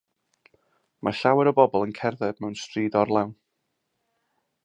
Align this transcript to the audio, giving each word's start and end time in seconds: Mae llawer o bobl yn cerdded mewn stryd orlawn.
Mae 1.07 1.17
llawer 1.17 1.49
o 1.51 1.53
bobl 1.59 1.85
yn 1.89 1.93
cerdded 1.99 2.41
mewn 2.45 2.59
stryd 2.63 2.99
orlawn. 3.05 3.39